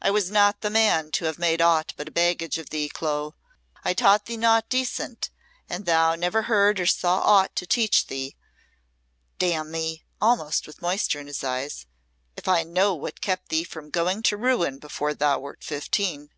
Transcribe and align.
"I 0.00 0.12
was 0.12 0.30
not 0.30 0.60
the 0.60 0.70
man 0.70 1.10
to 1.10 1.24
have 1.24 1.36
made 1.36 1.60
aught 1.60 1.92
but 1.96 2.06
a 2.06 2.12
baggage 2.12 2.56
of 2.56 2.70
thee, 2.70 2.88
Clo. 2.88 3.34
I 3.82 3.94
taught 3.94 4.26
thee 4.26 4.36
naught 4.36 4.68
decent, 4.68 5.28
and 5.68 5.86
thou 5.86 6.14
never 6.14 6.42
heard 6.42 6.78
or 6.78 6.86
saw 6.86 7.18
aught 7.22 7.56
to 7.56 7.66
teach 7.66 8.06
thee. 8.06 8.36
Damn 9.40 9.72
me!" 9.72 10.04
almost 10.20 10.68
with 10.68 10.80
moisture 10.80 11.18
in 11.18 11.26
his 11.26 11.42
eyes, 11.42 11.86
"if 12.36 12.46
I 12.46 12.62
know 12.62 12.94
what 12.94 13.20
kept 13.20 13.48
thee 13.48 13.64
from 13.64 13.90
going 13.90 14.22
to 14.22 14.36
ruin 14.36 14.78
before 14.78 15.14
thou 15.14 15.40
wert 15.40 15.64
fifteen." 15.64 16.30